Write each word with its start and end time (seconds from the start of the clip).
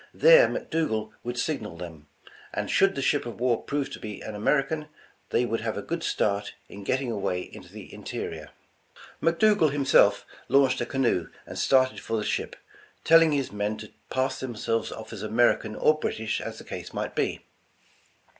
There 0.15 0.47
McDougal 0.47 1.11
would 1.23 1.37
signal 1.37 1.77
them, 1.77 2.07
and 2.55 2.71
should 2.71 2.95
the 2.95 3.03
ship 3.03 3.27
of 3.27 3.39
war 3.39 3.61
prove 3.61 3.91
to 3.91 3.99
be 3.99 4.19
an 4.21 4.33
American, 4.33 4.87
they 5.29 5.45
would 5.45 5.61
have 5.61 5.77
a 5.77 5.83
good 5.83 6.01
start 6.01 6.55
in 6.67 6.83
getting 6.83 7.11
away 7.11 7.41
into 7.43 7.71
the 7.71 7.93
interior. 7.93 8.49
McDougal, 9.21 9.71
himself, 9.71 10.25
launched 10.49 10.81
a 10.81 10.87
canoe 10.87 11.27
and 11.45 11.59
started 11.59 11.99
for 11.99 12.17
the 12.17 12.23
ship, 12.23 12.55
telling 13.03 13.31
his 13.31 13.51
men 13.51 13.77
to 13.77 13.91
pass 14.09 14.39
themselves 14.39 14.91
off 14.91 15.13
as 15.13 15.21
American 15.21 15.75
or 15.75 15.99
British 15.99 16.41
as 16.41 16.57
the 16.57 16.63
case 16.63 16.93
might 16.95 17.13
be. 17.15 17.43